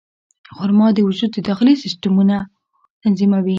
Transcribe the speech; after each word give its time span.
خرما 0.55 0.87
د 0.93 0.97
وجود 1.07 1.29
د 1.33 1.37
داخلي 1.49 1.73
سیستمونو 1.83 2.37
تنظیموي. 3.03 3.49